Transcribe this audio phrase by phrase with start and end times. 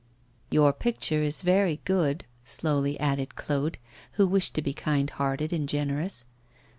[0.49, 3.77] 'Your picture is very good,' slowly added Claude,
[4.13, 6.25] who wished to be kind hearted and generous.